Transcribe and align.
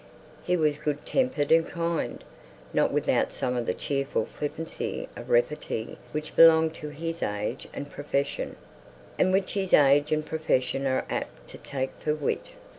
He 0.43 0.57
was 0.57 0.79
good 0.79 1.05
tempered 1.05 1.51
and 1.51 1.67
kind; 1.69 2.23
not 2.73 2.91
without 2.91 3.31
some 3.31 3.55
of 3.55 3.67
the 3.67 3.73
cheerful 3.75 4.25
flippancy 4.25 5.07
of 5.15 5.29
repartee 5.29 5.99
which 6.11 6.35
belonged 6.35 6.73
to 6.77 6.89
his 6.89 7.21
age 7.21 7.67
and 7.71 7.87
profession, 7.87 8.55
and 9.19 9.31
which 9.31 9.53
his 9.53 9.73
age 9.75 10.11
and 10.11 10.25
profession 10.25 10.87
are 10.87 11.05
apt 11.07 11.47
to 11.49 11.59
take 11.59 11.91
for 11.99 12.15
wit. 12.15 12.47